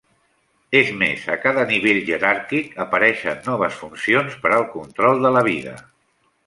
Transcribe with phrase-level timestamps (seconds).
[0.77, 5.81] És més, a cada nivell jeràrquic, apareixen noves funcions per al control de la vida.